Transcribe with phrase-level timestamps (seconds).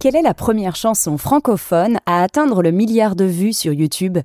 [0.00, 4.16] Quelle est la première chanson francophone à atteindre le milliard de vues sur YouTube?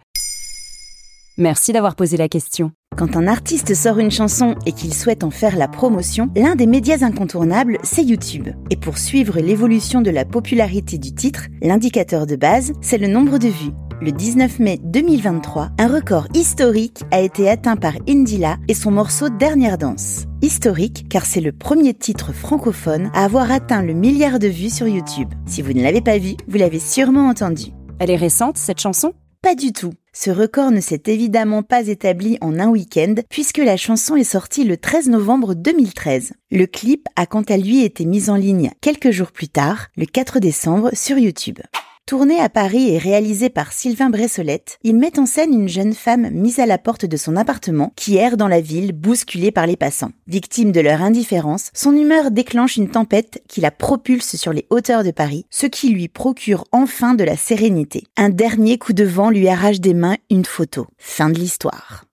[1.38, 2.72] Merci d'avoir posé la question.
[2.98, 6.66] Quand un artiste sort une chanson et qu'il souhaite en faire la promotion, l'un des
[6.66, 8.48] médias incontournables, c'est YouTube.
[8.70, 13.38] Et pour suivre l'évolution de la popularité du titre, l'indicateur de base, c'est le nombre
[13.38, 13.74] de vues.
[14.02, 19.28] Le 19 mai 2023, un record historique a été atteint par Indila et son morceau
[19.28, 20.24] Dernière danse.
[20.42, 24.88] Historique car c'est le premier titre francophone à avoir atteint le milliard de vues sur
[24.88, 25.34] YouTube.
[25.46, 27.72] Si vous ne l'avez pas vu, vous l'avez sûrement entendu.
[28.00, 29.14] Elle est récente, cette chanson?
[29.42, 29.92] Pas du tout.
[30.18, 34.64] Ce record ne s'est évidemment pas établi en un week-end puisque la chanson est sortie
[34.64, 36.32] le 13 novembre 2013.
[36.52, 40.06] Le clip a quant à lui été mis en ligne quelques jours plus tard, le
[40.06, 41.60] 4 décembre, sur YouTube.
[42.08, 46.30] Tourné à Paris et réalisé par Sylvain Bressolette, il met en scène une jeune femme
[46.30, 49.76] mise à la porte de son appartement qui erre dans la ville bousculée par les
[49.76, 50.12] passants.
[50.28, 55.04] Victime de leur indifférence, son humeur déclenche une tempête qui la propulse sur les hauteurs
[55.04, 58.04] de Paris, ce qui lui procure enfin de la sérénité.
[58.18, 60.86] Un dernier coup de vent lui arrache des mains une photo.
[61.00, 62.06] Fin de l'histoire.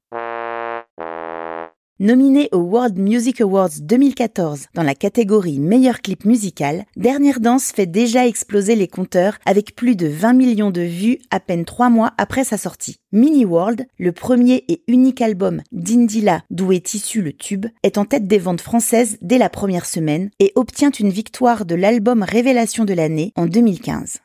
[2.00, 7.86] Nominé au World Music Awards 2014 dans la catégorie meilleur clip musical, Dernière Danse fait
[7.86, 12.12] déjà exploser les compteurs avec plus de 20 millions de vues à peine trois mois
[12.16, 12.96] après sa sortie.
[13.12, 18.06] Mini World, le premier et unique album d'Indila d'où est issu le tube, est en
[18.06, 22.86] tête des ventes françaises dès la première semaine et obtient une victoire de l'album Révélation
[22.86, 24.18] de l'année en 2015.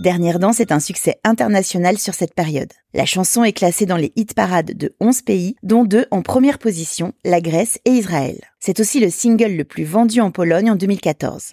[0.00, 2.72] Dernière danse est un succès international sur cette période.
[2.94, 6.58] La chanson est classée dans les hit parades de 11 pays, dont deux en première
[6.58, 8.40] position, la Grèce et Israël.
[8.60, 11.52] C'est aussi le single le plus vendu en Pologne en 2014.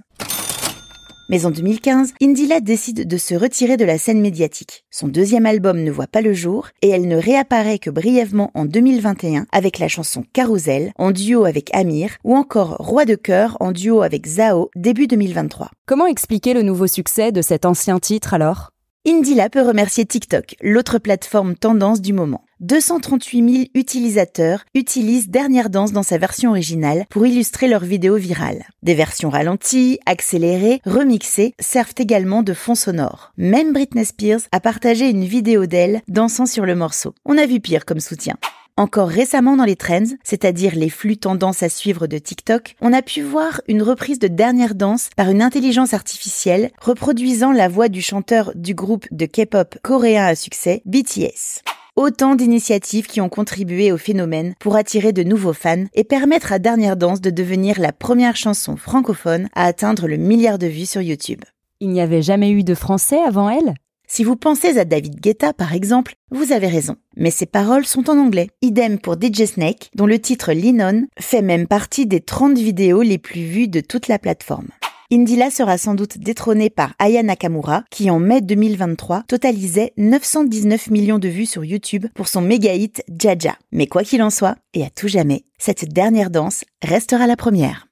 [1.30, 4.86] Mais en 2015, Indila décide de se retirer de la scène médiatique.
[4.92, 8.66] Son deuxième album ne voit pas le jour et elle ne réapparaît que brièvement en
[8.66, 13.72] 2021 avec la chanson Carousel en duo avec Amir ou encore Roi de cœur en
[13.72, 15.70] duo avec Zao début 2023.
[15.86, 18.72] Comment expliquer le nouveau succès de cet ancien titre alors?
[19.10, 22.44] Indila peut remercier TikTok, l'autre plateforme tendance du moment.
[22.60, 28.66] 238 000 utilisateurs utilisent Dernière Danse dans sa version originale pour illustrer leurs vidéos virales.
[28.84, 33.32] Des versions ralenties, accélérées, remixées servent également de fond sonore.
[33.38, 37.16] Même Britney Spears a partagé une vidéo d'elle dansant sur le morceau.
[37.24, 38.36] On a vu pire comme soutien.
[38.80, 43.02] Encore récemment dans les trends, c'est-à-dire les flux tendances à suivre de TikTok, on a
[43.02, 48.04] pu voir une reprise de Dernière Danse par une intelligence artificielle reproduisant la voix du
[48.04, 51.64] chanteur du groupe de K-pop coréen à succès BTS.
[51.96, 56.60] Autant d'initiatives qui ont contribué au phénomène pour attirer de nouveaux fans et permettre à
[56.60, 61.02] Dernière Danse de devenir la première chanson francophone à atteindre le milliard de vues sur
[61.02, 61.42] YouTube.
[61.80, 63.74] Il n'y avait jamais eu de français avant elle?
[64.08, 66.96] Si vous pensez à David Guetta par exemple, vous avez raison.
[67.16, 68.50] Mais ses paroles sont en anglais.
[68.62, 73.18] Idem pour DJ Snake, dont le titre Linon fait même partie des 30 vidéos les
[73.18, 74.70] plus vues de toute la plateforme.
[75.10, 81.20] Indila sera sans doute détrônée par Aya Nakamura, qui en mai 2023 totalisait 919 millions
[81.20, 83.56] de vues sur YouTube pour son méga hit Jaja.
[83.72, 87.88] Mais quoi qu'il en soit, et à tout jamais, cette dernière danse restera la première.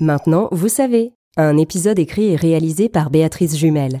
[0.00, 4.00] Maintenant, vous savez, un épisode écrit et réalisé par Béatrice Jumel.